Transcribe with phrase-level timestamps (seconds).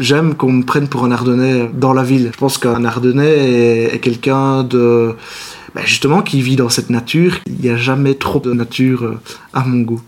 [0.00, 2.30] J'aime qu'on me prenne pour un Ardennais dans la ville.
[2.32, 5.14] Je pense qu'un Ardennais est, quelqu'un de...
[5.76, 7.38] Ben justement, qui vit dans cette nature.
[7.46, 9.20] Il n'y a jamais trop de nature euh,
[9.52, 10.02] à mon goût.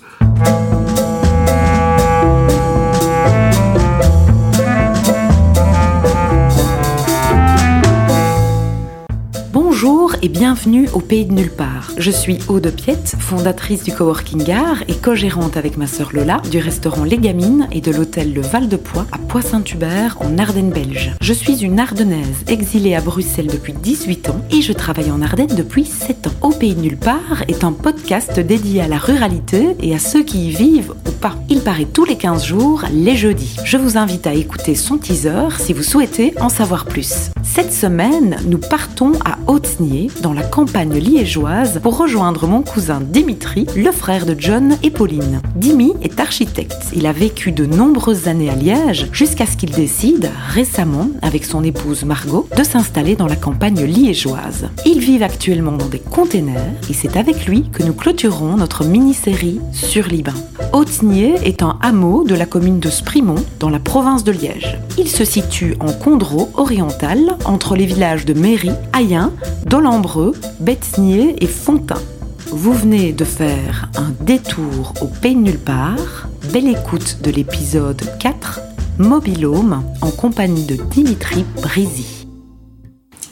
[10.28, 11.92] Bienvenue au Pays de Nulle part.
[11.98, 16.58] Je suis Aude Piette, fondatrice du Coworking Gare et co-gérante avec ma sœur Lola du
[16.58, 21.12] restaurant Les Gamines et de l'hôtel Le Val de Poix à Poix-Saint-Hubert en Ardennes belge.
[21.20, 25.54] Je suis une Ardennaise exilée à Bruxelles depuis 18 ans et je travaille en Ardennes
[25.54, 26.30] depuis 7 ans.
[26.40, 30.22] Au Pays de Nulle part est un podcast dédié à la ruralité et à ceux
[30.22, 31.34] qui y vivent ou pas.
[31.50, 33.56] Il paraît tous les 15 jours, les jeudis.
[33.64, 37.30] Je vous invite à écouter son teaser si vous souhaitez en savoir plus.
[37.42, 43.66] Cette semaine, nous partons à Haute-Nier dans la campagne liégeoise, pour rejoindre mon cousin Dimitri,
[43.76, 45.40] le frère de John et Pauline.
[45.56, 46.86] Dimi est architecte.
[46.94, 51.64] Il a vécu de nombreuses années à Liège jusqu'à ce qu'il décide, récemment, avec son
[51.64, 54.68] épouse Margot, de s'installer dans la campagne liégeoise.
[54.84, 59.60] Ils vivent actuellement dans des containers et c'est avec lui que nous clôturons notre mini-série
[59.72, 60.32] sur Liban.
[60.72, 64.78] Hautenier est un hameau de la commune de Sprimont, dans la province de Liège.
[64.98, 69.32] Il se situe en Condro oriental, entre les villages de Méry, Ayen,
[69.66, 72.02] Dolan Ambreux, Betnier et Fontain.
[72.50, 76.28] Vous venez de faire un détour au Pays de Nulle part.
[76.52, 78.60] Belle écoute de l'épisode 4,
[78.98, 82.26] Mobilhome, en compagnie de Dimitri Brizy.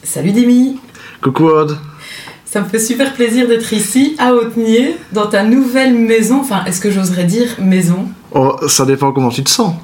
[0.02, 0.78] Salut Dimi
[1.20, 1.76] Coucou Aude
[2.46, 6.38] ça me fait super plaisir d'être ici, à Hautenier, dans ta nouvelle maison.
[6.40, 8.06] Enfin, est-ce que j'oserais dire maison?
[8.30, 9.74] Oh, ça dépend comment tu te sens.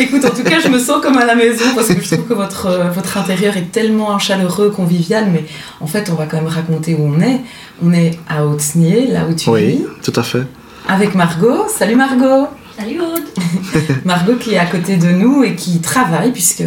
[0.00, 2.26] Écoute, en tout cas, je me sens comme à la maison parce que je trouve
[2.28, 5.28] que votre, euh, votre intérieur est tellement chaleureux, convivial.
[5.32, 5.44] Mais
[5.80, 7.40] en fait, on va quand même raconter où on est.
[7.82, 9.76] On est à Hautenier, là où tu oui, vis.
[9.78, 10.46] Oui, tout à fait.
[10.88, 11.66] Avec Margot.
[11.68, 13.24] Salut Margot Salut Aude
[14.04, 16.62] Margot qui est à côté de nous et qui travaille puisque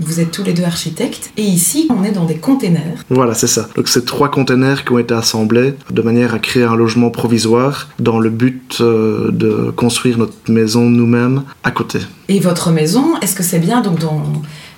[0.00, 1.32] vous êtes tous les deux architectes.
[1.36, 3.04] Et ici, on est dans des containers.
[3.10, 3.68] Voilà, c'est ça.
[3.76, 7.90] Donc c'est trois containers qui ont été assemblés de manière à créer un logement provisoire
[7.98, 11.98] dans le but euh, de construire notre maison nous-mêmes à côté.
[12.28, 13.82] Et votre maison, est-ce que c'est bien?
[13.82, 14.22] Donc dans...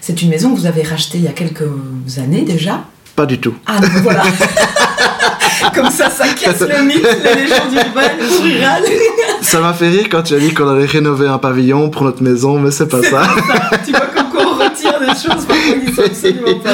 [0.00, 1.62] C'est une maison que vous avez rachetée il y a quelques
[2.19, 2.84] années déjà
[3.16, 3.54] Pas du tout.
[3.66, 4.22] Ah non, voilà
[5.75, 8.84] Comme ça, ça casse le mythe, les légendes urbaines, rurales.
[9.41, 12.22] Ça m'a fait rire quand tu as dit qu'on allait rénover un pavillon pour notre
[12.22, 13.22] maison, mais c'est pas ça.
[13.84, 14.06] Tu vois
[15.99, 16.71] absolument pas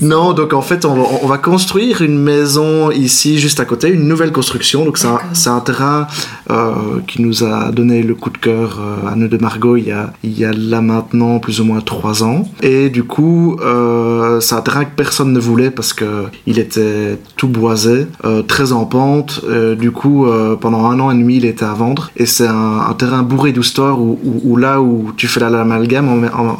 [0.00, 4.32] Non, donc en fait, on va, construire une maison ici, juste à côté, une nouvelle
[4.32, 4.84] construction.
[4.84, 6.06] Donc c'est un, terrain
[6.50, 6.72] euh,
[7.06, 9.92] qui nous a donné le coup de cœur euh, à nous de Margot il y,
[9.92, 12.48] a, il y a là maintenant plus ou moins trois ans.
[12.62, 17.18] Et du coup, euh, c'est un terrain que personne ne voulait parce que il était
[17.36, 18.06] tout boisé.
[18.24, 19.42] Euh, très en pente.
[19.78, 20.26] Du coup,
[20.60, 22.10] pendant un an et demi, il était à vendre.
[22.16, 26.58] Et c'est un, terrain bourré d'histoires où, là où tu fais l'amalgame, en, en,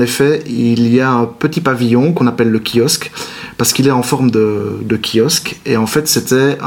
[0.00, 3.10] effet, il y a un petit pavillon qu'on appelle le kiosque
[3.56, 5.56] parce qu'il est en forme de, de, kiosque.
[5.66, 6.58] Et en fait, c'était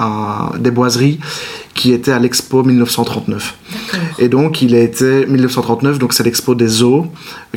[0.59, 1.19] des boiseries
[1.73, 3.55] qui étaient à l'expo 1939.
[4.19, 7.07] Et donc, il a été 1939, donc c'est l'expo des eaux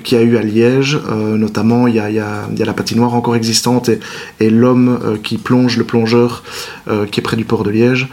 [0.05, 0.99] qui a eu à Liège.
[1.11, 4.01] Euh, notamment, il y, a, y, a, y a, la patinoire encore existante et,
[4.41, 6.43] et l'homme euh, qui plonge, le plongeur
[6.89, 8.09] euh, qui est près du port de Liège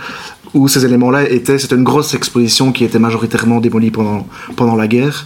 [0.53, 4.87] où ces éléments-là étaient, c'était une grosse exposition qui était majoritairement démolie pendant, pendant la
[4.87, 5.25] guerre.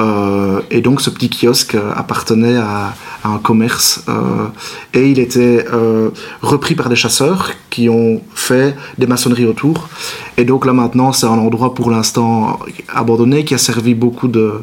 [0.00, 2.94] Euh, et donc ce petit kiosque appartenait à,
[3.26, 4.48] un commerce euh,
[4.92, 6.10] et il était euh,
[6.42, 9.88] repris par des chasseurs qui ont fait des maçonneries autour.
[10.36, 12.58] Et donc là maintenant c'est un endroit pour l'instant
[12.92, 14.60] abandonné qui a servi beaucoup de,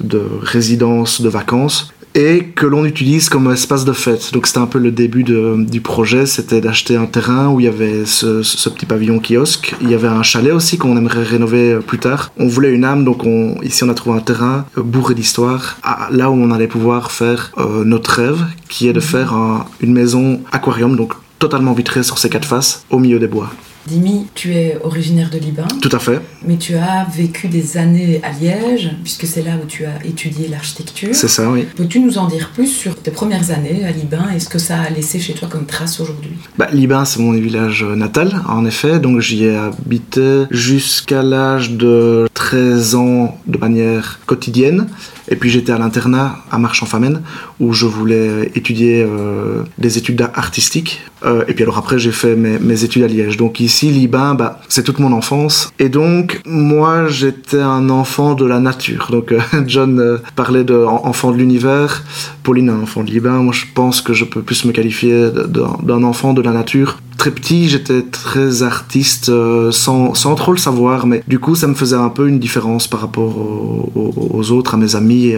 [0.00, 4.32] de résidences, de vacances et que l'on utilise comme espace de fête.
[4.32, 7.68] Donc c'était un peu le début du projet, c'était d'acheter un terrain où il y
[7.68, 9.74] avait ce, petit pavillon kiosque.
[9.80, 12.32] Il y avait un chalet aussi qu'on aimerait rénover plus tard.
[12.38, 15.78] On voulait une âme, donc on, ici on a trouvé un terrain bourré d'histoire,
[16.10, 19.34] là où on allait pouvoir faire euh, notre rêve, qui est de faire
[19.80, 23.50] une maison aquarium, donc totalement vitrée sur ses quatre faces, au milieu des bois.
[23.86, 25.66] Dimi, tu es originaire de Liban.
[25.80, 26.20] Tout à fait.
[26.46, 30.48] Mais tu as vécu des années à Liège, puisque c'est là où tu as étudié
[30.48, 31.10] l'architecture.
[31.12, 31.66] C'est ça, oui.
[31.76, 34.80] Peux-tu nous en dire plus sur tes premières années à Liban et ce que ça
[34.80, 36.36] a laissé chez toi comme trace aujourd'hui?
[36.58, 39.00] Bah, Liban, c'est mon village natal, en effet.
[39.00, 44.86] Donc j'y ai habité jusqu'à l'âge de 13 ans de manière quotidienne.
[45.28, 47.22] Et puis j'étais à l'internat à Marche-en-Famenne
[47.60, 51.00] où je voulais étudier euh, des études d'art artistique.
[51.24, 53.36] Euh, et puis alors après j'ai fait mes, mes, études à Liège.
[53.36, 55.72] Donc ici, Liban, bah, c'est toute mon enfance.
[55.78, 59.08] Et donc moi j'étais un enfant de la nature.
[59.10, 62.04] Donc euh, John euh, parlait d'enfant de, l'univers,
[62.42, 63.42] Pauline un enfant de Liban.
[63.42, 67.30] Moi je pense que je peux plus me qualifier d'un enfant de la nature très
[67.30, 71.94] petit, j'étais très artiste euh, sans, trop le savoir, mais du coup, ça me faisait
[71.94, 75.34] un peu une différence par rapport aux, autres, à mes amis.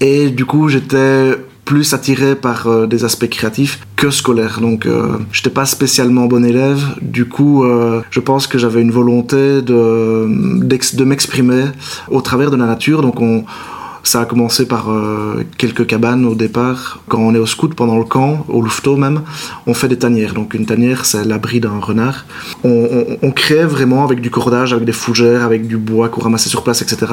[0.00, 4.60] Et du coup, j'étais plus attiré par euh, des aspects créatifs que scolaires.
[4.62, 6.82] Donc, euh, j'étais pas spécialement bon élève.
[7.02, 7.64] Du coup,
[8.10, 11.64] je pense que j'avais une volonté de, de m'exprimer
[12.10, 13.02] au travers de la nature.
[13.02, 13.44] Donc, on,
[14.06, 17.00] ça a commencé par euh, quelques cabanes au départ.
[17.08, 19.22] Quand on est au scout pendant le camp, au louveteau même,
[19.66, 20.32] on fait des tanières.
[20.32, 22.24] Donc une tanière, c'est l'abri d'un renard.
[22.62, 26.62] On, crée vraiment avec du cordage, avec des fougères, avec du bois qu'on ramassait sur
[26.62, 27.06] place, etc.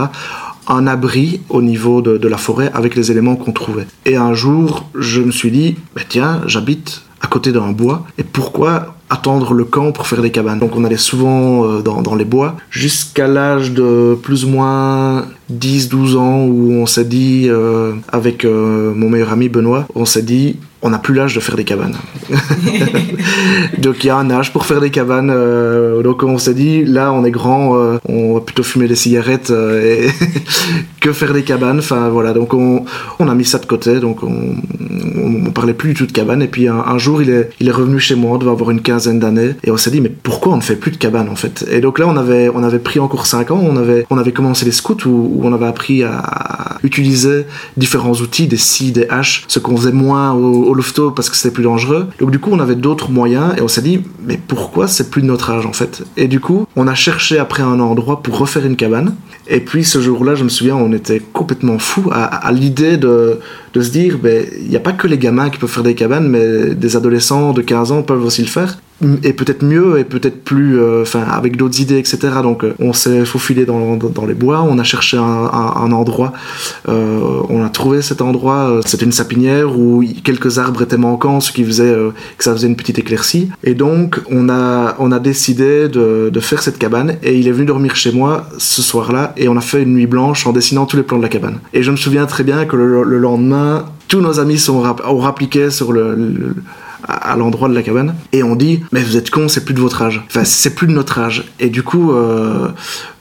[0.67, 3.87] Un abri au niveau de, la forêt avec les éléments qu'on trouvait.
[4.05, 8.05] Et un jour, je me suis dit, bah, tiens, j'habite à côté d'un bois.
[8.17, 10.59] Et pourquoi attendre le camp pour faire des cabanes?
[10.59, 16.17] Donc on allait souvent euh, dans, les bois jusqu'à l'âge de plus ou moins 10-12
[16.17, 20.57] ans où on s'est dit, euh, avec euh, mon meilleur ami Benoît, on s'est dit,
[20.83, 21.95] on n'a plus l'âge de faire des cabanes.
[23.79, 25.31] donc il y a un âge pour faire des cabanes.
[25.33, 27.75] Euh, donc on s'est dit, là on est grand,
[28.07, 30.07] on va plutôt fumer des cigarettes et
[30.99, 31.79] que faire des cabanes.
[31.79, 32.85] Enfin voilà, donc on,
[33.19, 33.99] on, a mis ça de côté.
[33.99, 34.55] Donc on,
[35.15, 36.41] on, parlait plus du tout de cabanes.
[36.41, 39.55] Et puis un, jour il est, revenu chez moi, on devait avoir une quinzaine d'années,
[39.63, 41.65] et on s'est dit, mais pourquoi on ne fait plus de cabanes en fait?
[41.71, 44.31] Et donc là on avait, on avait pris encore 5 ans, on avait, on avait
[44.31, 47.45] commencé les scouts où on avait appris à utiliser
[47.77, 51.53] différents outils, des scies, des haches, ce qu'on faisait moins au lofto parce que c'était
[51.53, 52.07] plus dangereux.
[52.19, 55.21] Donc du coup, on avait d'autres moyens et on s'est dit, mais pourquoi c'est plus
[55.21, 56.03] de notre âge en fait?
[56.17, 59.15] Et du coup, on a cherché après un endroit pour refaire une cabane.
[59.47, 63.39] Et puis ce jour-là, je me souviens, on était complètement fou à, l'idée de,
[63.73, 65.95] de, se dire, ben, il n'y a pas que les gamins qui peuvent faire des
[65.95, 68.77] cabanes, mais des adolescents de 15 ans peuvent aussi le faire.
[69.23, 72.93] Et peut-être mieux et peut-être plus euh, enfin avec d'autres idées etc donc euh, on
[72.93, 76.31] s'est faufilé dans, dans, les bois on a cherché un, un, endroit
[76.87, 81.51] euh, on a trouvé cet endroit c'était une sapinière où quelques arbres étaient manquants ce
[81.51, 81.93] qui faisait
[82.37, 83.49] que ça faisait une petite éclaircie.
[83.63, 87.51] Et donc on a on a décidé de, de, faire cette cabane et il est
[87.51, 90.85] venu dormir chez moi ce soir-là et on a fait une nuit blanche en dessinant
[90.85, 91.57] tous les plans de la cabane.
[91.73, 93.62] Et je me souviens très bien que le, lendemain
[94.07, 96.55] tous nos amis sont, ont rappliqué sur le
[97.07, 99.79] à, l'endroit de la cabane et on dit mais vous êtes con c'est plus de
[99.79, 100.23] votre âge.
[100.27, 102.69] Enfin c'est plus de notre âge et du coup euh,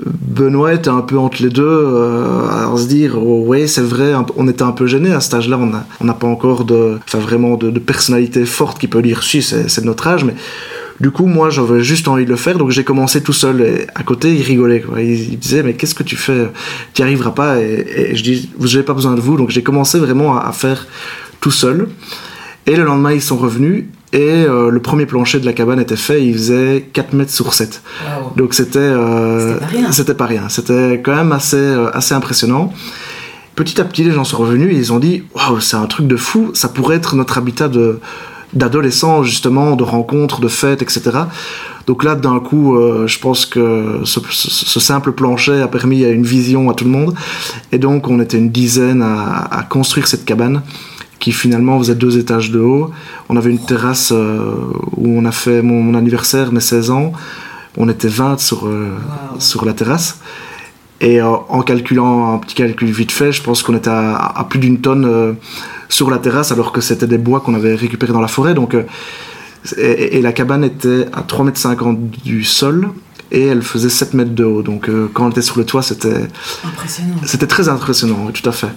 [0.05, 4.13] Benoît était un peu entre les deux euh, à se dire oh, ouais c'est vrai
[4.37, 6.99] on était un peu gêné à cet âge là on n'a on pas encore de
[7.05, 10.35] enfin vraiment de, personnalité forte qui peut dire si c'est de notre âge mais
[11.03, 13.61] du coup, moi, j'avais juste envie de le faire, donc j'ai commencé tout seul.
[13.61, 14.81] Et à côté, il rigolait.
[14.81, 15.03] Quoi.
[15.03, 16.49] Il, disait, mais qu'est-ce que tu fais?
[16.95, 17.61] Tu n'y arriveras pas.
[17.61, 19.37] Et, je dis, vous n'avez pas besoin de vous.
[19.37, 20.87] Donc j'ai commencé vraiment à, à, faire
[21.41, 21.89] tout seul.
[22.67, 25.97] Et le lendemain, ils sont revenus et euh, le premier plancher de la cabane était
[25.97, 27.83] fait, il faisait 4 mètres sur 7.
[28.37, 29.59] Donc c'était euh,
[29.91, 30.49] c'était pas rien.
[30.51, 32.73] C'était quand même assez, euh, assez impressionnant.
[33.57, 36.07] Petit à petit, les gens sont revenus et ils ont dit Waouh, c'est un truc
[36.07, 38.01] de fou, ça pourrait être notre habitat de
[38.53, 41.11] d'adolescents, justement, de rencontres, de fêtes, etc.
[41.87, 42.77] Donc là, d'un coup,
[43.07, 47.15] je pense que ce, ce, simple plancher a permis une vision à tout le monde.
[47.73, 50.63] Et donc, on était une dizaine à, à construire cette cabane
[51.23, 52.91] qui finalement faisait deux étages de haut.
[53.29, 54.55] On avait une terrasse euh,
[54.97, 57.13] où on a fait mon, anniversaire, mes 16 ans.
[57.77, 58.91] On était 20 sur, euh,
[59.39, 60.19] sur la terrasse.
[61.03, 64.59] Et euh, en calculant un petit calcul vite fait, je pense qu'on était à, plus
[64.59, 65.37] d'une tonne
[65.89, 68.55] sur la terrasse, alors que c'était des bois qu'on avait récupérés dans la forêt.
[68.55, 68.75] Donc,
[69.77, 72.89] et, la cabane était à 3,50 m du sol
[73.31, 74.63] et elle faisait 7 mètres de haut.
[74.63, 76.29] Donc quand on était sur le toit, c'était
[77.27, 78.69] C'était très impressionnant, tout à fait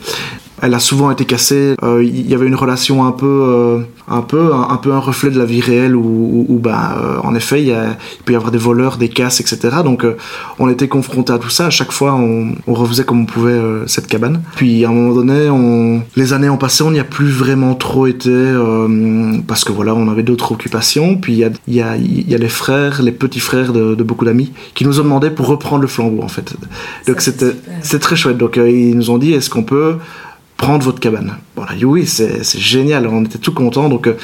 [0.62, 1.76] elle a souvent été cassée.
[1.84, 5.30] Euh, il y avait une relation un peu, euh, un peu, un, peu un reflet
[5.30, 8.36] de la vie réelle où, où, euh, en effet, il, y a, il, peut y
[8.36, 9.78] avoir des voleurs, des casses, etc.
[9.84, 10.06] Donc,
[10.60, 11.68] on était confronté à tout ça.
[11.68, 14.42] À chaque fois, on, on refaisait comme on pouvait cette cabane.
[14.56, 17.76] Puis, à un moment donné, on, les années ont passé, on n'y a plus vraiment
[17.76, 18.32] trop été
[19.48, 21.18] parce que voilà, on avait d'autres occupations.
[21.18, 23.74] Puis, il y a, il y, a, il y a les frères, les petits frères
[23.74, 26.56] de, de beaucoup d'amis qui nous ont demandé pour reprendre le flambeau, en fait.
[27.08, 28.38] Donc, c'était, très chouette.
[28.38, 29.96] Donc, ils nous ont dit, est-ce qu'on peut
[30.84, 31.38] votre cabane.
[31.56, 33.90] Bon, là, oui, c'est génial, on était tout contents.
[33.90, 34.18] Donc, euh,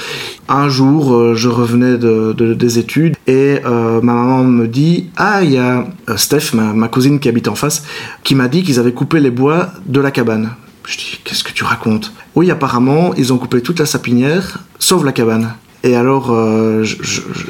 [0.50, 5.44] un jour, euh, je revenais de, des études et euh, ma maman me dit Ah,
[5.44, 7.84] il y a Steph, ma, cousine qui habite en face,
[8.24, 10.52] qui m'a dit qu'ils avaient coupé les bois de la cabane.
[10.86, 12.12] Je dis Qu'est-ce que tu racontes?
[12.36, 15.54] Oui, apparemment, ils ont coupé toute la sapinière, sauf la cabane.
[15.84, 16.84] Et alors, euh,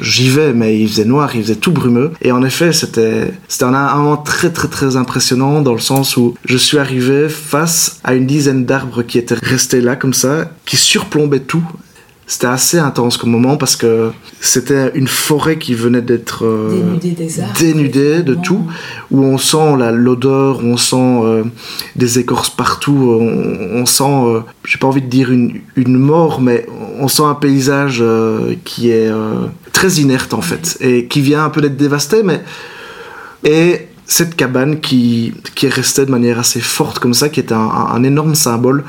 [0.00, 2.12] j'y vais, mais il faisait noir, il faisait tout brumeux.
[2.22, 6.34] Et en effet, c'était un, un moment très très très impressionnant dans le sens où
[6.44, 10.76] je suis arrivé face à une dizaine d'arbres qui étaient restés là comme ça, qui
[10.76, 11.64] surplombaient tout
[12.32, 14.10] c'était assez intense comme moment parce que
[14.40, 16.96] c'était une forêt qui venait d'être euh,
[17.60, 18.66] dénudée, de tout,
[19.10, 21.44] où on sent l'odeur, on sent euh,
[21.94, 26.64] des écorces partout, on, sent, j'ai pas envie de dire une, une, mort, mais
[26.98, 28.02] on sent un paysage
[28.64, 29.10] qui est
[29.74, 32.40] très inerte en fait et qui vient un peu d'être dévasté, mais
[33.44, 37.50] et cette cabane qui, qui est restée de manière assez forte comme ça, qui est
[37.50, 38.84] un, énorme symbole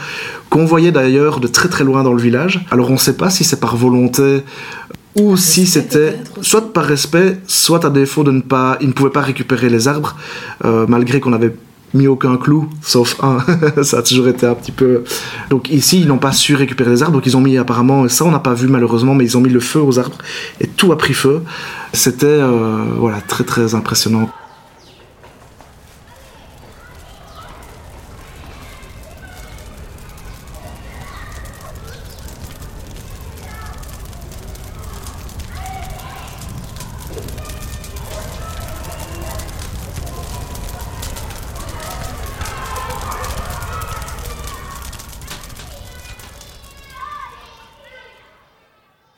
[0.49, 2.65] qu'on voyait d'ailleurs de très très loin dans le village.
[2.71, 4.43] Alors on ne sait pas si c'est par volonté
[5.15, 9.11] ou si c'était soit par respect, soit à défaut de ne pas, ils ne pouvaient
[9.11, 10.17] pas récupérer les arbres,
[10.65, 11.55] euh, malgré qu'on avait
[11.93, 13.37] mis aucun clou, sauf un.
[13.83, 15.05] ça a toujours été un petit peu.
[15.49, 18.25] Donc ici, ils n'ont pas su récupérer les arbres, donc ils ont mis apparemment, ça
[18.25, 20.17] on n'a pas vu malheureusement, mais ils ont mis le feu aux arbres
[20.59, 21.43] et tout a pris feu.
[21.93, 24.29] C'était euh, voilà très très impressionnant.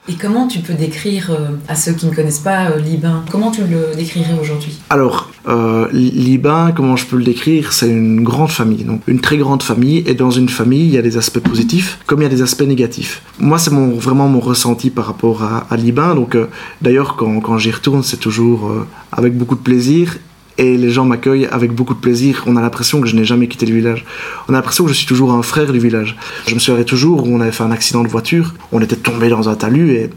[0.07, 3.25] Et comment tu peux décrire euh, à ceux qui ne connaissent pas euh, Libin?
[3.31, 4.77] Comment tu le décrirais aujourd'hui?
[4.91, 7.74] Alors, euh, Libin, comment je peux le décrire?
[7.74, 10.03] C'est une grande famille, donc une très grande famille.
[10.05, 12.43] Et dans une famille, il y a des aspects positifs comme il y a des
[12.43, 13.24] aspects négatifs.
[13.39, 16.13] Moi, c'est mon, vraiment mon ressenti par rapport à, à Libin.
[16.13, 16.38] Donc,
[16.83, 18.71] d'ailleurs, quand, quand j'y retourne, c'est toujours
[19.12, 20.17] avec beaucoup de plaisir
[20.57, 22.43] et les gens m'accueillent avec beaucoup de plaisir.
[22.47, 24.05] On a l'impression que je n'ai jamais quitté le village.
[24.47, 26.15] On a l'impression que je suis toujours un frère du village.
[26.47, 29.29] Je me souviens toujours où on avait fait un accident de voiture, on était tombé
[29.29, 30.09] dans un talus et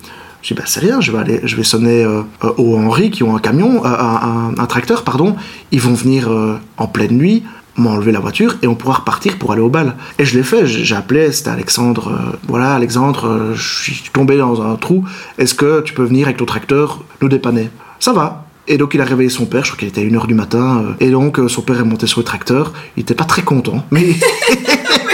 [0.42, 2.22] je dis bah c'est rien, je vais aller, je vais sonner euh,
[2.56, 5.36] au Henri qui ont un camion, euh, un, tracteur pardon.
[5.72, 7.42] Ils vont venir euh, en pleine nuit
[7.76, 9.94] m'enlever la voiture et on pourra repartir pour aller au bal.
[10.18, 12.12] Et je l'ai fait, j'ai appelé, c'était Alexandre,
[12.48, 15.04] voilà Alexandre, je suis tombé dans un trou,
[15.38, 17.70] est-ce que tu peux venir avec ton tracteur nous dépanner?
[18.00, 20.26] Ça va, et donc il a réveillé son père, je crois qu'il était à 1h
[20.26, 23.14] du matin, euh, et donc euh, son père est monté sur le tracteur, il était
[23.14, 24.06] pas très content, mais...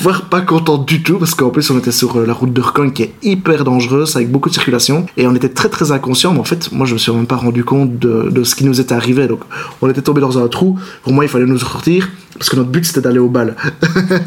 [0.00, 2.60] voire, pas content du tout, parce qu'en plus on était sur euh, la route de
[2.60, 6.32] Recon qui est hyper dangereuse, avec beaucoup de circulation, et on était très très inconscient,
[6.32, 8.64] mais en fait, moi je me suis même pas rendu compte de, de ce qui
[8.64, 9.40] nous était arrivé, donc
[9.82, 12.70] on était tombé dans un trou, pour moi il fallait nous sortir, parce que notre
[12.70, 13.56] but c'était d'aller au bal.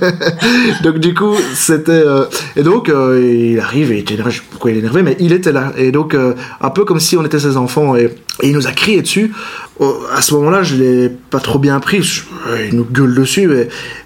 [0.83, 4.71] donc du coup c'était euh, et donc euh, il arrive et il était énervé, pourquoi
[4.71, 7.39] il est énervé mais il était là et donc un peu comme si on était
[7.39, 8.09] ses enfants et,
[8.41, 9.33] il nous a crié dessus.
[10.15, 12.23] à ce moment-là je l'ai pas trop bien pris,
[12.69, 13.49] il nous gueule dessus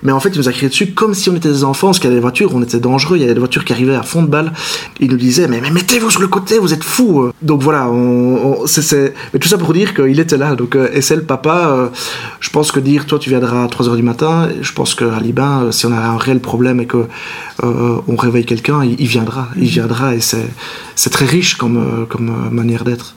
[0.02, 2.00] mais en fait il nous a crié dessus comme si on était des enfants parce
[2.00, 3.96] qu'il y avait des voitures, on était dangereux, il y avait des voitures qui arrivaient
[3.96, 4.54] à fond de balle.
[5.02, 7.30] Il nous disait mais, mettez-vous sur le côté, vous êtes fous.
[7.42, 11.18] Donc voilà, on, c'est, mais tout ça pour dire qu'il était là donc et c'est
[11.18, 11.92] le papa.
[12.40, 14.50] je pense que dire toi tu viendras à 3 du matin.
[14.62, 17.06] Je pense qu'à Liban, euh, si on a un réel problème et que
[17.64, 19.50] euh, on réveille quelqu'un, il, viendra.
[19.58, 23.16] Il viendra et c'est très riche euh, comme manière d'être.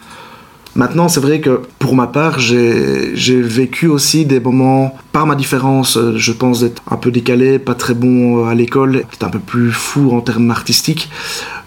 [0.77, 5.99] Maintenant, c'est vrai que pour ma part, j'ai vécu aussi des moments, par ma différence,
[6.17, 9.73] je pense d'être un peu décalé, pas très bon à l'école, peut-être un peu plus
[9.73, 11.09] fou en termes artistiques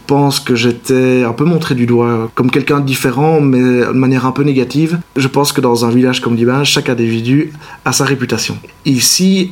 [0.09, 4.25] pense que j'étais un peu montré du doigt comme quelqu'un de différent, mais de manière
[4.25, 4.97] un peu négative.
[5.15, 7.53] Je pense que dans un village comme Liban, chaque individu
[7.85, 8.57] a sa réputation.
[8.85, 9.51] Ici,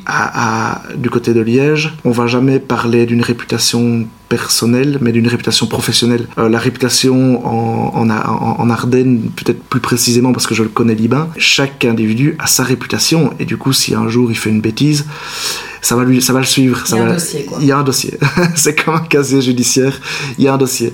[0.95, 6.27] du côté de Liège, on va jamais parler d'une réputation personnelle, mais d'une réputation professionnelle.
[6.37, 10.95] Euh, la réputation en, en, en Ardennes, peut-être plus précisément parce que je le connais
[10.95, 14.61] Liban, chaque individu a sa réputation, et du coup, si un jour il fait une
[14.61, 15.05] bêtise,
[15.81, 16.83] ça va lui, ça va le suivre.
[16.89, 17.57] Il y a un dossier, quoi.
[17.61, 18.17] Il y a un dossier.
[18.55, 19.99] c'est comme un casier judiciaire.
[20.37, 20.93] Il y a un dossier.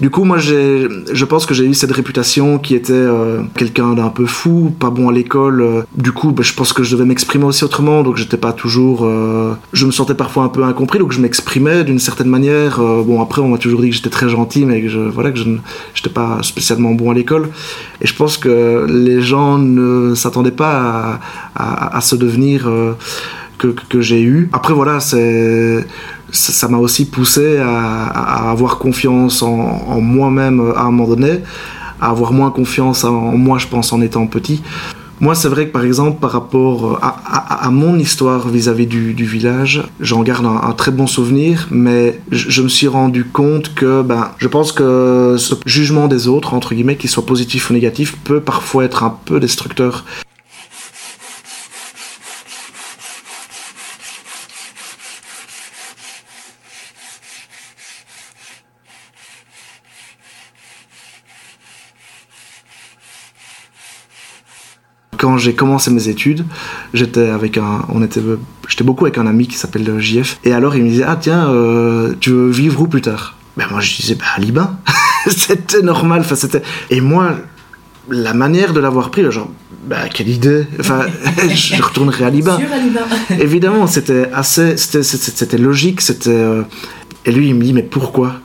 [0.00, 3.94] Du coup, moi, j'ai, je pense que j'ai eu cette réputation qui était euh, quelqu'un
[3.94, 5.60] d'un peu fou, pas bon à l'école.
[5.60, 5.82] Euh.
[5.96, 9.04] du coup, bah, je pense que je devais m'exprimer aussi autrement, donc j'étais pas toujours.
[9.04, 12.78] Euh, je me sentais parfois un peu incompris, donc je m'exprimais d'une certaine manière.
[12.78, 15.38] bon, après, on m'a toujours dit que j'étais très gentil, mais que je, voilà, que
[15.38, 17.50] je n'étais pas spécialement bon à l'école.
[18.00, 21.20] Et je pense que les gens ne s'attendaient pas
[21.54, 22.68] à, à, se devenir
[23.58, 24.48] que, j'ai eu.
[24.52, 25.86] Après voilà, c'est
[26.30, 31.40] ça m'a aussi poussé à, avoir confiance en, moi-même à un moment donné,
[32.00, 34.62] à avoir moins confiance en moi, je pense, en étant petit.
[35.20, 40.22] Moi, c'est vrai que par exemple, par rapport à, mon histoire vis-à-vis du, village, j'en
[40.22, 44.48] garde un, très bon souvenir, mais je, je, me suis rendu compte que ben, je
[44.48, 48.84] pense que ce jugement des autres, entre guillemets, qu'il soit positif ou négatif, peut parfois
[48.84, 50.04] être un peu destructeur.
[65.24, 66.44] Quand j'ai commencé mes études,
[66.92, 68.20] j'étais avec un, on était,
[68.68, 70.38] j'étais beaucoup avec un ami qui s'appelle JF.
[70.44, 73.34] Et alors il me disait ah tiens, euh, tu veux vivre où plus tard?
[73.56, 74.76] Ben moi je disais, bah à Liban.
[75.26, 76.20] c'était normal.
[76.20, 76.60] Enfin, c'était...
[76.90, 77.36] Et moi,
[78.10, 79.50] la manière de l'avoir pris, genre,
[79.86, 81.06] bah, quelle idée Enfin,
[81.48, 82.58] je retournerai à Liban.
[83.40, 86.28] Évidemment, c'était assez, c'était, c'était, logique, c'était.
[86.28, 86.64] Euh,
[87.24, 88.40] Et lui, il me dit, mais pourquoi?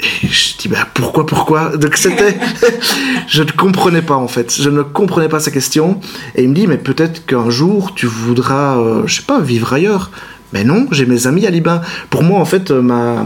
[0.00, 1.76] Et je dis, bah, pourquoi, pourquoi?
[1.76, 2.36] Donc c'était,
[3.28, 6.00] je ne comprenais pas en fait, je ne comprenais pas sa question.
[6.34, 9.72] Et il me dit, mais peut-être qu'un jour, tu voudras, euh, je sais pas, vivre
[9.72, 10.10] ailleurs.
[10.52, 11.80] Mais non, j'ai mes amis à Liban.
[12.10, 13.24] Pour moi, en fait, euh, ma...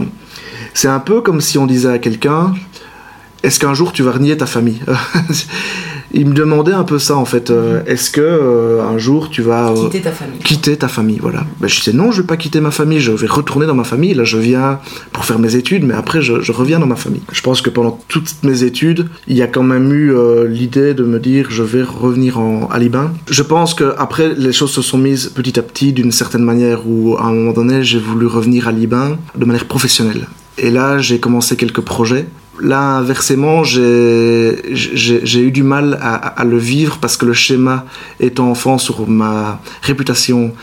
[0.73, 2.53] c'est un peu comme si on disait à quelqu'un,
[3.43, 4.81] est-ce qu'un jour tu vas renier ta famille?
[6.13, 7.49] il me demandait un peu ça en fait.
[7.49, 7.83] Euh.
[7.85, 11.45] Est-ce que euh, un jour tu vas euh, quitter ta famille Quitter ta famille, voilà.
[11.59, 12.99] Ben, je disais non, je vais pas quitter ma famille.
[12.99, 14.13] Je vais retourner dans ma famille.
[14.13, 14.79] Là, je viens
[15.11, 17.21] pour faire mes études, mais après, je, reviens dans ma famille.
[17.31, 20.13] Je pense que pendant toutes mes études, il y a quand même eu
[20.47, 23.11] l'idée de me dire je vais revenir en, à Liban.
[23.29, 26.87] Je pense que après, les choses se sont mises petit à petit d'une certaine manière
[26.87, 30.27] où à un moment donné, j'ai voulu revenir à Liban de manière professionnelle.
[30.57, 32.27] Et là, j'ai commencé quelques projets
[32.59, 37.85] Là, inversement, j'ai eu du mal à, le vivre parce que le schéma
[38.19, 40.53] étant enfant sur ma réputation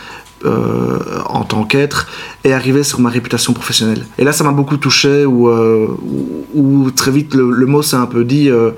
[0.45, 2.07] euh, en tant qu'être
[2.45, 4.07] est arrivé sur ma réputation professionnelle.
[4.19, 5.89] Et là, ça m'a beaucoup touché, où, euh,
[6.95, 8.71] très vite le, mot s'est un peu dit euh,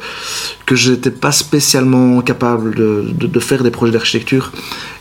[0.64, 4.52] que je n'étais pas spécialement capable de, de faire des projets d'architecture.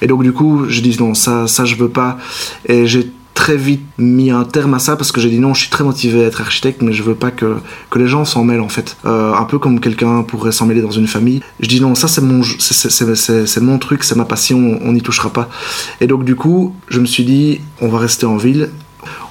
[0.01, 2.18] Et donc, du coup, je dis non, ça, ça je veux pas.
[2.66, 5.62] Et j'ai très vite mis un terme à ça parce que j'ai dit non, je
[5.62, 7.55] suis très motivé à être architecte, mais je veux pas que,
[7.89, 8.98] que les gens s'en mêlent en fait.
[9.05, 11.39] Euh, un peu comme quelqu'un pourrait s'en mêler dans une famille.
[11.62, 15.29] Je dis non, ça c'est mon, c'est mon truc, c'est ma passion, on n'y touchera
[15.29, 15.48] pas.
[16.01, 18.69] Et donc du coup, je me suis dit, on va rester en ville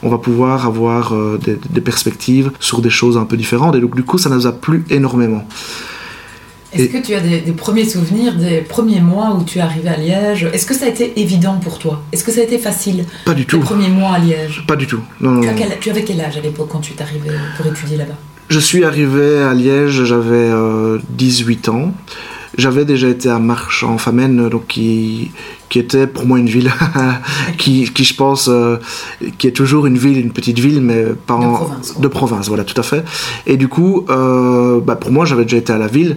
[0.03, 3.75] on va pouvoir avoir euh, des, des, perspectives sur des choses un peu différentes.
[3.77, 5.47] Et donc, du coup, ça nous a plu énormément.
[6.73, 9.97] Est-ce que tu as des, premiers souvenirs des premiers mois où tu es arrivé à
[9.97, 10.49] Liège?
[10.53, 12.03] Est-ce que ça a été évident pour toi?
[12.13, 13.57] Est-ce que ça a été facile Pas du tout.
[13.57, 14.65] Les premiers mois à Liège?
[14.67, 15.01] Pas du tout.
[15.21, 15.49] Non, tu,
[15.81, 18.17] tu, avais quel âge à l'époque quand tu es arrivé pour étudier là-bas?
[18.49, 20.51] Je suis arrivé à Liège, j'avais
[21.11, 21.93] 18 euh, ans.
[22.59, 25.31] J'avais déjà été à Marche en Famenne, donc qui,
[25.69, 26.73] qui était pour moi une ville
[27.57, 28.79] qui, qui, je pense, euh,
[29.39, 32.01] qui est toujours une ville, une petite ville, mais pas de en, province.
[32.01, 33.05] De province, voilà, tout à fait.
[33.47, 36.17] Et du coup, euh, bah, pour moi, j'avais déjà été à la ville.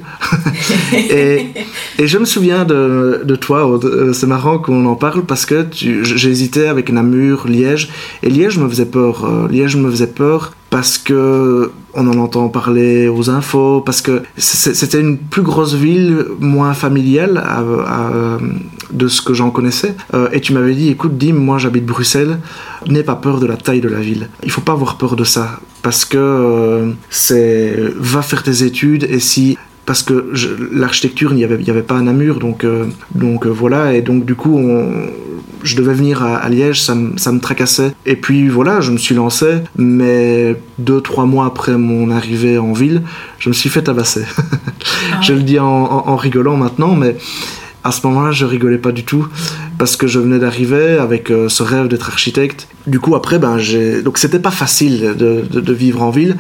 [0.94, 1.50] et,
[2.00, 5.68] et, je me souviens de, de toi, euh, c'est marrant qu'on en parle parce que
[5.72, 7.90] j'hésitais avec Namur, Liège,
[8.24, 9.48] et Liège me faisait peur.
[9.52, 15.02] Liège me faisait peur parce que on en entend parler aux infos, parce que c'était
[15.02, 17.44] une plus grosse ville, moins familiale
[18.92, 19.94] de ce que j'en connaissais.
[20.14, 22.40] Euh, et tu m'avais dit, écoute, Dim, moi j'habite Bruxelles,
[22.88, 24.30] n'aie pas peur de la taille de la ville.
[24.44, 29.04] Il faut pas avoir peur de ça, parce que euh, c'est va faire tes études
[29.04, 30.32] et si parce que
[30.72, 34.58] l'architecture, il n'y avait pas un Namur, donc, euh, donc voilà, et donc du coup,
[34.58, 35.08] on,
[35.64, 37.94] je devais venir à, Liège, ça, me tracassait.
[38.06, 42.74] Et puis voilà, je me suis lancé, mais deux, trois mois après mon arrivée en
[42.74, 43.04] ville,
[43.40, 44.26] je me suis fait tabasser.
[45.14, 47.16] Ah je le dis en, rigolant maintenant, mais
[47.84, 49.28] à ce moment-là, je rigolais pas du tout
[49.78, 52.68] parce que je venais d'arriver avec euh, ce rêve d'être architecte.
[52.88, 54.02] Du coup, après, ben, j'ai...
[54.04, 56.38] donc c'était pas facile de, vivre en ville.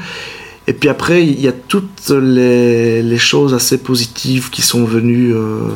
[0.67, 5.67] Et puis après, il y a toutes les, choses assez positives qui sont venues euh,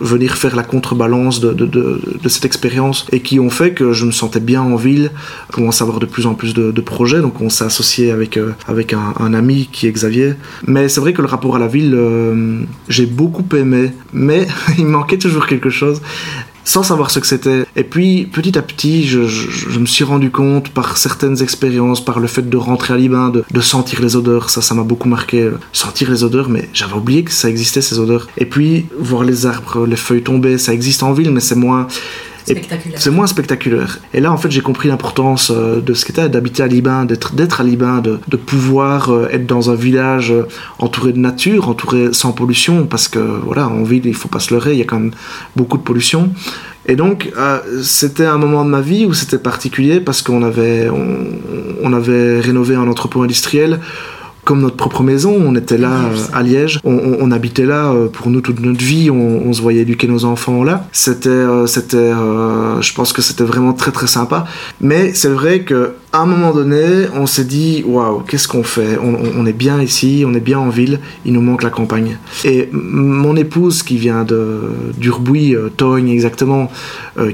[0.00, 4.12] venir faire la contrebalance de, de, cette expérience et qui ont fait que je me
[4.12, 5.10] sentais bien en ville.
[5.52, 8.52] Commence à avoir de plus en plus de, projets, donc on s'est associé avec, euh,
[8.66, 10.32] avec un, un, ami qui est Xavier.
[10.66, 14.86] Mais c'est vrai que le rapport à la ville, euh, j'ai beaucoup aimé, mais il
[14.86, 16.00] manquait toujours quelque chose
[16.64, 17.64] sans savoir ce que c'était.
[17.76, 19.18] Et puis, petit à petit, je,
[19.78, 23.44] me suis rendu compte par certaines expériences, par le fait de rentrer à Liban, de,
[23.50, 25.50] de sentir les odeurs, ça, ça m'a beaucoup marqué.
[25.72, 28.28] Sentir les odeurs, mais j'avais oublié que ça existait, ces odeurs.
[28.38, 31.86] Et puis, voir les arbres, les feuilles tomber, ça existe en ville, mais c'est moins
[32.96, 33.98] c'est moins spectaculaire.
[34.14, 37.34] Et là, en fait, j'ai compris l'importance euh, de ce qu'était d'habiter à Liban, d'être
[37.34, 40.46] d'être à Liban, de, de pouvoir euh, être dans un village euh,
[40.78, 44.52] entouré de nature, entouré sans pollution, parce que voilà, en ville, il faut pas se
[44.54, 45.12] leurrer, il y a quand même
[45.56, 46.32] beaucoup de pollution.
[46.86, 47.30] Et donc,
[47.82, 51.26] c'était un moment de ma vie où c'était particulier parce qu'on avait, on,
[51.82, 53.80] on avait rénové un entrepôt industriel
[54.50, 55.32] comme notre propre maison.
[55.46, 59.52] On était là à Liège, on, habitait là euh, pour nous toute notre vie, on,
[59.52, 60.88] se voyait éduquer nos enfants là.
[60.90, 64.46] C'était, euh, c'était, euh, je pense que c'était vraiment très très sympa.
[64.80, 68.98] Mais c'est vrai que à un moment donné, on s'est dit waouh, qu'est-ce qu'on fait?
[68.98, 72.18] On, est bien ici, on est bien en ville, il nous manque la campagne.
[72.44, 74.60] Et mon épouse qui vient de
[74.98, 76.70] d'Urbouy, Togne exactement,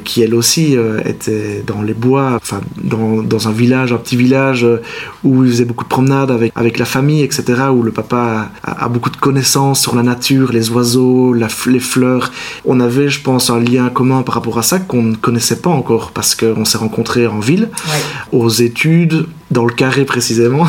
[0.04, 4.66] qui elle aussi était dans les bois, enfin dans, dans, un village, un petit village
[5.24, 8.88] où il faisait beaucoup de promenades avec avec la famille etc., où le papa a,
[8.88, 12.32] beaucoup de connaissances sur la nature, les oiseaux, les fleurs.
[12.64, 15.70] On avait, je pense, un lien commun par rapport à ça qu'on ne connaissait pas
[15.70, 17.70] encore parce qu'on s'est rencontrés en ville,
[18.32, 18.48] aux
[19.50, 20.66] dans le carré précisément.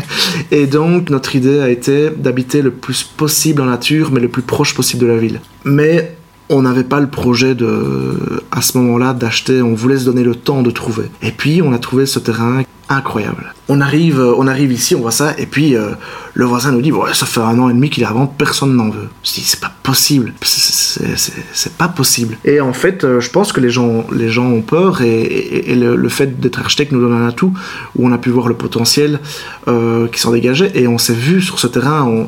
[0.50, 4.42] et donc notre idée a été d'habiter le plus possible en nature, mais le plus
[4.42, 5.40] proche possible de la ville.
[5.64, 6.14] Mais
[6.50, 10.34] on n'avait pas le projet de, à ce moment-là d'acheter, on voulait se donner le
[10.34, 11.04] temps de trouver.
[11.22, 13.54] Et puis on a trouvé ce terrain incroyable.
[13.68, 15.90] On arrive, on arrive ici, on voit ça, et puis euh,
[16.34, 18.32] le voisin nous dit ouais, ça fait un an et demi qu'il est à vendre,
[18.36, 19.08] personne n'en veut.
[19.22, 22.36] Je dis c'est pas possible, c'est pas possible.
[22.44, 26.08] Et en fait, euh, je pense que les gens, les gens ont peur, et, le,
[26.08, 27.52] fait d'être architecte nous donne un atout
[27.96, 29.20] où on a pu voir le potentiel
[29.68, 32.26] euh, qui s'en dégageait, et on s'est vu sur ce terrain.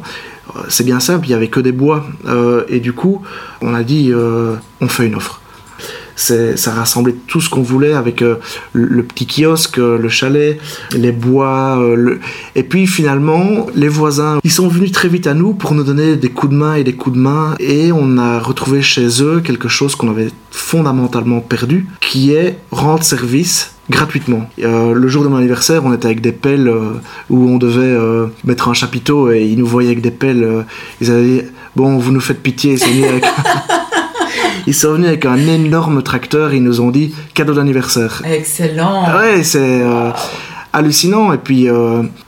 [0.68, 2.04] C'est bien simple, il n'y avait que des bois.
[2.26, 3.22] Euh, et du coup,
[3.60, 5.41] on a dit, euh, on fait une offre.
[6.16, 8.36] Ça rassemblait tout ce qu'on voulait avec euh,
[8.72, 10.58] le, petit kiosque, le chalet,
[10.92, 11.82] les bois.
[12.54, 16.16] Et puis finalement, les voisins, ils sont venus très vite à nous pour nous donner
[16.16, 17.54] des coups de main et des coups de main.
[17.58, 23.02] Et on a retrouvé chez eux quelque chose qu'on avait fondamentalement perdu, qui est rendre
[23.02, 24.48] service gratuitement.
[24.60, 26.94] Euh, le jour de mon anniversaire, on était avec des pelles euh,
[27.30, 30.64] où on devait euh, mettre un chapiteau et ils nous voyaient avec des pelles.
[31.00, 31.42] ils avaient dit
[31.74, 32.76] Bon, vous nous faites pitié.
[34.66, 35.26] Ils sont, venus avec...
[35.26, 36.54] un énorme tracteur.
[36.54, 38.22] Ils nous ont dit Cadeau d'anniversaire.
[38.24, 39.04] Excellent.
[39.16, 39.82] Ouais, c'est.
[40.72, 41.68] hallucinant et puis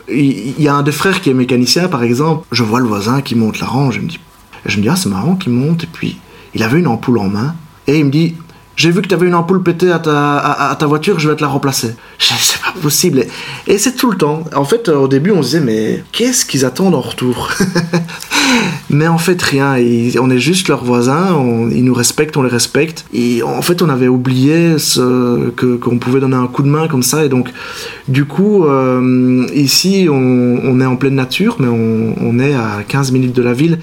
[0.09, 3.23] il y, a un des frères qui est mécanicien par exemple je vois le voisin
[3.23, 4.21] qui monte la range je me dis
[4.67, 6.19] je me dis ah c'est marrant qu'il monte et puis
[6.55, 7.55] il avait une ampoule en main
[7.87, 8.35] et il me dit
[8.77, 11.49] j'ai vu que tu avais une ampoule pétée à ta, voiture, je vais te la
[11.49, 11.95] remplacer.
[12.19, 13.25] C'est pas possible.
[13.67, 14.45] Et, c'est tout le temps.
[14.55, 17.51] En fait, au début, on se disait, mais qu'est-ce qu'ils attendent en retour?
[18.91, 19.77] Mais en fait, rien.
[20.21, 23.05] on est juste leurs voisins, ils nous respectent, on les respecte.
[23.13, 24.77] Et en fait, on avait oublié
[25.57, 27.25] que, qu'on pouvait donner un coup de main comme ça.
[27.25, 27.51] Et donc,
[28.07, 33.35] du coup, euh, ici, on, est en pleine nature, mais on est à 15 minutes
[33.35, 33.79] de la ville.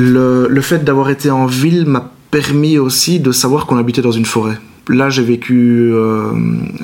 [0.00, 4.24] Le, fait d'avoir été en ville m'a permis aussi de savoir qu'on habitait dans une
[4.24, 4.58] forêt.
[4.88, 6.32] Là, j'ai vécu euh,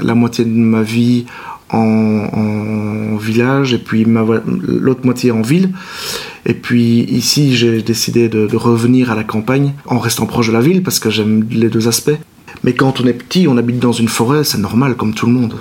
[0.03, 1.27] la moitié de ma vie
[1.71, 5.71] en, village et puis l'autre moitié en ville.
[6.45, 10.61] Et puis ici, j'ai décidé de, revenir à la campagne en restant proche de la
[10.61, 12.19] ville parce que j'aime les deux aspects.
[12.63, 15.33] Mais quand on est petit, on habite dans une forêt, c'est normal, comme tout le
[15.33, 15.55] monde.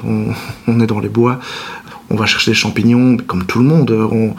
[0.68, 1.40] On, est dans les bois,
[2.10, 4.36] on va chercher des champignons, comme tout le monde.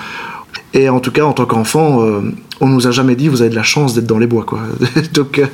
[0.74, 2.20] Et en tout cas, en tant qu'enfant, euh,
[2.61, 4.61] on nous a jamais dit vous avez de la chance d'être dans les bois quoi.
[5.14, 5.46] Donc euh,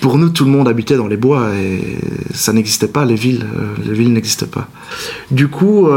[0.00, 1.98] pour nous tout le monde habitait dans les bois et
[2.32, 4.68] ça n'existait pas les villes euh, les villes n'existaient pas.
[5.30, 5.88] Du coup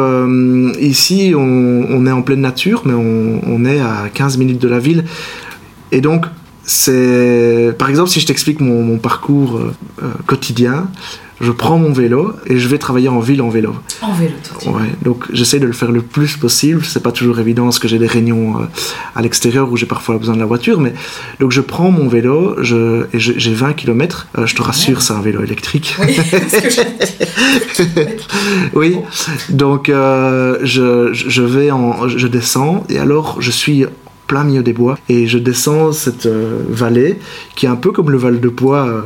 [0.79, 5.05] ici on, est en pleine nature mais on, est à 15 minutes de la ville
[5.91, 6.25] et donc
[6.63, 9.59] c'est par exemple si je t'explique mon, parcours
[10.25, 10.87] quotidien
[11.41, 13.75] je prends mon vélo et je vais travailler en ville en vélo.
[14.03, 14.73] En vélo, toi.
[14.73, 16.85] Ouais, donc j'essaie de le faire le plus possible.
[16.85, 18.65] C'est pas toujours évident parce que j'ai des réunions euh,
[19.15, 20.93] à l'extérieur où j'ai parfois besoin de la voiture, mais
[21.39, 24.27] donc je prends mon vélo je, et j'ai 20 km.
[24.37, 25.95] Euh, je te rassure, c'est un vélo électrique.
[25.99, 27.83] Oui, que
[28.75, 28.97] oui.
[29.49, 33.85] donc euh, je, je vais en, je descends et alors je suis
[34.31, 37.19] plein milieu des bois et je descends cette euh, vallée
[37.57, 38.87] qui est un peu comme le Val de Bois.
[38.87, 39.01] Euh,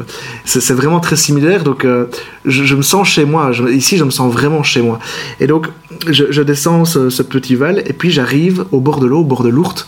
[0.45, 2.05] c'est vraiment très similaire, donc euh,
[2.45, 3.49] je, me sens chez moi.
[3.71, 4.99] ici, je me sens vraiment chez moi.
[5.39, 5.65] Et donc,
[6.07, 9.49] je, descends ce, petit val et puis j'arrive au bord de l'eau, au bord de
[9.49, 9.87] l'Ourthe,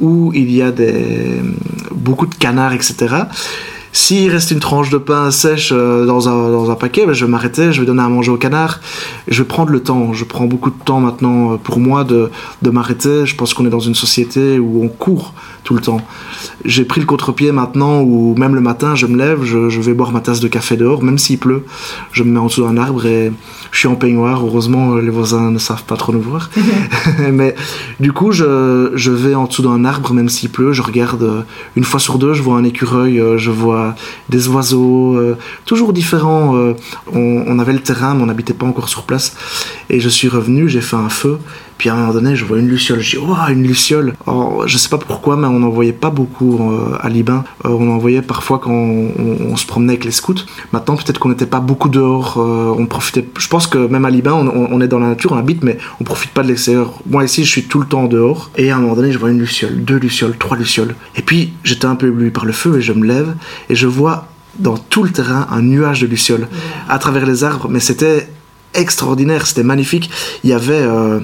[0.00, 1.42] où il y a des,
[1.90, 2.94] beaucoup de canards, etc.
[3.96, 7.24] S'il reste une tranche de pain sèche euh, dans, un, dans un paquet, ben, je
[7.24, 8.80] vais m'arrêter, je vais donner à manger au canard.
[9.28, 10.12] Je vais prendre le temps.
[10.12, 12.28] Je prends beaucoup de temps maintenant euh, pour moi de,
[12.60, 13.24] de m'arrêter.
[13.24, 16.00] Je pense qu'on est dans une société où on court tout le temps.
[16.64, 19.94] J'ai pris le contre-pied maintenant où même le matin, je me lève, je, je, vais
[19.94, 21.64] boire ma tasse de café dehors, même s'il pleut.
[22.10, 23.30] Je me mets en dessous d'un arbre et
[23.74, 24.40] je suis en peignoir.
[24.46, 26.48] Heureusement, les voisins ne savent pas trop nous voir.
[27.32, 27.56] Mais
[27.98, 30.72] du coup, je, je vais en dessous d'un arbre, même s'il pleut.
[30.72, 31.42] Je regarde euh,
[31.74, 33.96] une fois sur deux, je vois un écureuil, je vois
[34.28, 36.56] des oiseaux, euh, toujours différents.
[36.56, 36.74] Euh,
[37.12, 39.36] on, avait le terrain, mais on n'habitait pas encore sur place.
[39.90, 41.38] Et je suis revenu, j'ai fait un feu.
[41.78, 43.00] Puis à un moment donné, je vois une luciole.
[43.00, 44.14] Je dis, oh, une luciole.
[44.26, 47.44] Alors, je sais pas pourquoi, mais on n'en voyait pas beaucoup euh, à Liban.
[47.64, 50.34] on en voyait parfois quand on, se promenait avec les scouts.
[50.72, 52.36] Maintenant, peut-être qu'on n'était pas beaucoup dehors.
[52.38, 53.26] on profitait.
[53.38, 56.04] Je pense que même à Liban, on, est dans la nature, on habite, mais on
[56.04, 56.92] profite pas de l'extérieur.
[57.08, 58.50] Moi ici, je suis tout le temps dehors.
[58.56, 60.94] Et à un moment donné, je vois une luciole, deux lucioles, trois lucioles.
[61.16, 63.34] Et puis, j'étais un peu ébloui par le feu et je me lève
[63.68, 66.48] et je vois dans tout le terrain un nuage de lucioles
[66.88, 68.28] à travers les arbres, mais c'était
[68.74, 70.10] extraordinaire, c'était magnifique.
[70.42, 71.20] Il y avait euh,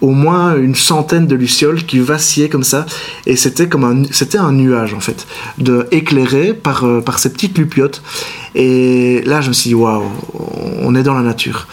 [0.00, 2.86] au moins une centaine de lucioles qui vacillaient comme ça,
[3.26, 5.26] et c'était comme un, nuage en fait,
[5.58, 8.02] de éclairé par euh, par ces petites lupiotes.
[8.54, 10.04] Et là, je me suis dit waouh,
[10.82, 11.66] on est dans la nature.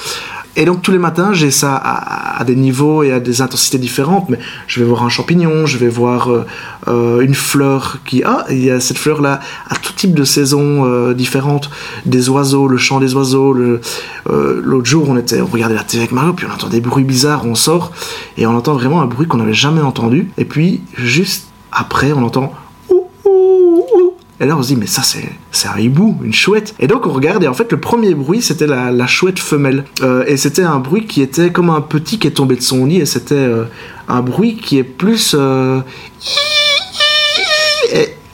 [0.60, 4.28] Et donc tous les matins, j'ai ça à, des niveaux et à des intensités différentes.
[4.30, 6.46] Mais je vais voir un champignon, je vais voir euh,
[6.88, 8.24] euh, une fleur qui...
[8.26, 9.40] Ah, il y a cette fleur-là
[9.70, 11.70] à tout type de saisons euh, différentes.
[12.08, 13.54] Des oiseaux, le chant des oiseaux.
[13.54, 17.04] L'autre jour, on, était, on regardait la télé avec Mario, puis on entend des bruits
[17.04, 17.92] bizarres, on sort,
[18.36, 20.32] et on entend vraiment un bruit qu'on n'avait jamais entendu.
[20.40, 22.52] Et puis, juste après, on entend
[24.40, 26.76] et là, on se dit, mais ça, c'est un hibou, une chouette.
[26.80, 29.84] Et donc, on regarde, et en fait, le premier bruit, c'était la, chouette femelle.
[30.02, 32.86] Euh, et c'était un bruit qui était comme un petit qui est tombé de son
[32.86, 33.64] nid, et c'était euh,
[34.08, 35.36] un bruit qui est plus.
[35.38, 35.80] Euh,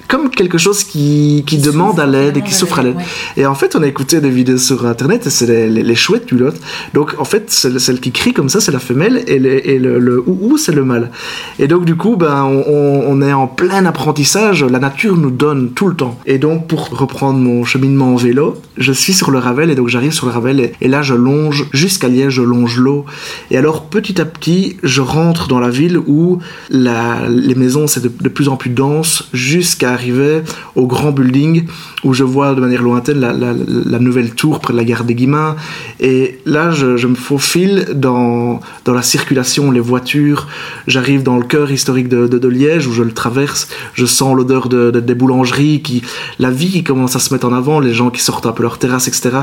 [0.08, 2.98] comme quelque chose qui, qui, demande à l'aide et qui souffre à l'aide.
[3.38, 6.26] Et en fait, on a écouté des vidéos sur Internet et c'est les, les, chouettes
[6.26, 6.60] culottes.
[6.94, 10.24] Donc, en fait, celle, qui crie comme ça, c'est la femelle et, et le, le
[10.26, 11.12] ou, c'est le mâle.
[11.60, 14.64] Et donc, du coup, ben, on, on, est en plein apprentissage.
[14.64, 16.20] La nature nous donne tout le temps.
[16.26, 19.88] Et donc, pour reprendre mon cheminement en vélo, je suis sur le Ravel et donc
[19.88, 23.06] j'arrive sur le Ravel et, là, je longe jusqu'à Liège, je longe l'eau.
[23.52, 26.40] Et alors, petit à petit, je rentre dans la ville où
[26.70, 29.93] la, les maisons, c'est de, de plus en plus dense jusqu'à
[30.76, 31.66] au grand building
[32.04, 35.56] où je vois de manière lointaine la, nouvelle tour près de la gare des Guimins.
[36.00, 40.48] Et là, je, me faufile dans, dans la circulation, les voitures.
[40.88, 43.70] J'arrive dans le cœur historique de, de, Liège où je le traverse.
[43.94, 46.04] Je sens l'odeur de, des boulangeries, qui,
[46.40, 48.64] la vie qui commence à se mettre en avant, les gens qui sortent un peu
[48.64, 49.40] leur terrasse, etc.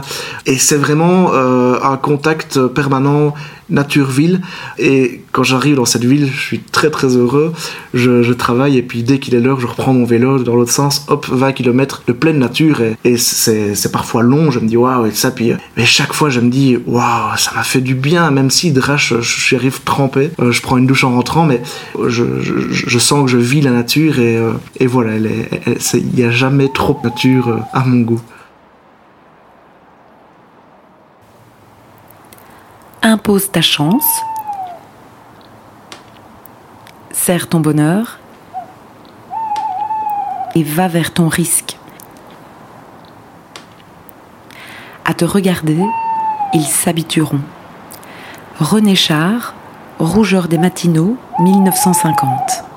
[0.47, 3.35] Et c'est vraiment euh, un contact permanent
[3.71, 4.41] nature-ville.
[4.79, 7.53] Et quand j'arrive dans cette ville, je suis très très heureux.
[7.95, 11.05] Je, travaille et puis dès qu'il est l'heure, je reprends mon vélo dans l'autre sens,
[11.09, 12.81] hop, 20 km de pleine nature.
[13.05, 15.31] Et, c'est parfois long, je me dis waouh, et ça.
[15.31, 18.73] Puis, mais chaque fois, je me dis waouh, ça m'a fait du bien, même si
[18.73, 20.31] drache, je, arrive trempé.
[20.41, 21.61] Euh, je prends une douche en rentrant, mais
[22.09, 26.31] je, je, sens que je vis la nature et, euh, et voilà, il n'y a
[26.31, 28.21] jamais trop de nature euh, à mon goût.
[33.03, 34.05] Impose ta chance,
[37.11, 38.19] serre ton bonheur
[40.55, 41.79] et va vers ton risque.
[45.05, 45.83] À te regarder,
[46.53, 47.41] ils s'habitueront.
[48.59, 49.55] René Char,
[49.99, 52.70] Rougeur des matinaux, 1950.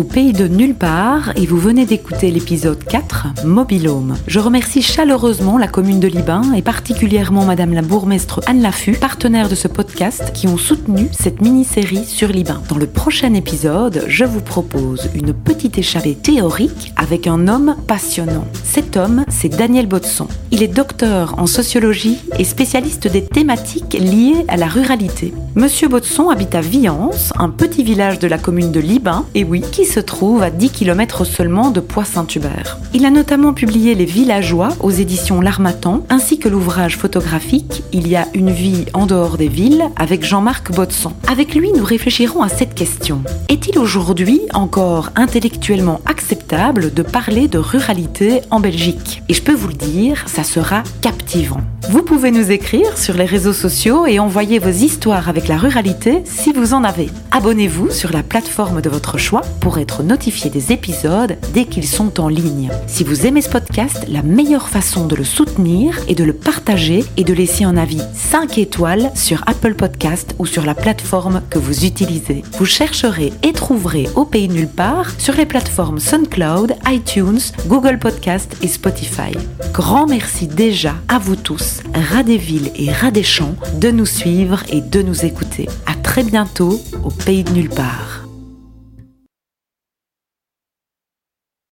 [0.00, 4.16] Au pays de nulle part et vous venez d'écouter l'épisode 4, Mobilhome.
[4.26, 9.50] Je remercie chaleureusement la commune de Liban et particulièrement Madame la bourgmestre Anne Lafu, partenaire
[9.50, 12.62] de ce podcast, qui ont soutenu cette mini-série sur Liban.
[12.70, 18.46] Dans le prochain épisode, je vous propose une petite échappée théorique avec un homme passionnant.
[18.64, 20.28] Cet homme, c'est Daniel Botson.
[20.50, 25.34] Il est docteur en sociologie et spécialiste des thématiques liées à la ruralité.
[25.56, 29.62] Monsieur Botson habite à Viance, un petit village de la commune de Liban, et oui,
[29.72, 32.78] qui se trouve à 10 km seulement de Poix-Saint-Hubert.
[32.94, 38.14] Il a notamment publié Les Villageois aux éditions L'Armatan, ainsi que l'ouvrage photographique Il y
[38.14, 41.12] a une vie en dehors des villes avec Jean-Marc Botson.
[41.26, 43.22] Avec lui, nous réfléchirons à cette question.
[43.48, 49.24] Est-il aujourd'hui encore intellectuellement acceptable de parler de ruralité en Belgique?
[49.28, 51.62] Et je peux vous le dire, ça sera captivant.
[51.88, 56.22] Vous pouvez nous écrire sur les réseaux sociaux et envoyer vos histoires avec la ruralité
[56.24, 57.10] si vous en avez.
[57.32, 59.40] Abonnez-vous sur la plateforme de votre choix
[59.70, 62.70] pour être notifié des épisodes dès qu'ils sont en ligne.
[62.88, 67.04] Si vous aimez ce podcast, la meilleure façon de le soutenir est de le partager
[67.16, 71.60] et de laisser un avis 5 étoiles sur Apple Podcast ou sur la plateforme que
[71.60, 72.42] vous utilisez.
[72.58, 78.56] Vous chercherez et trouverez au pays nulle part sur les plateformes SoundCloud, iTunes, Google Podcast
[78.62, 79.38] et Spotify.
[79.72, 84.04] Grand merci déjà à vous tous, rats des villes et rats des champs, de nous
[84.04, 85.68] suivre et de nous écouter.
[85.86, 88.19] À très bientôt au pays de nulle part.